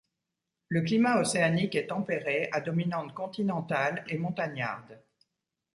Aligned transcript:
Le 0.69 0.81
climat 0.81 1.19
océanique 1.21 1.75
est 1.75 1.85
tempéré, 1.85 2.49
à 2.53 2.59
dominante 2.61 3.13
continentale 3.13 4.03
et 4.07 4.17
montagnarde. 4.17 4.99